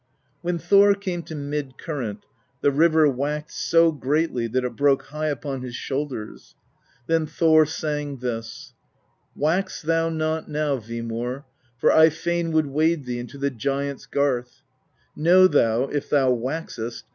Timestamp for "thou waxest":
16.09-17.03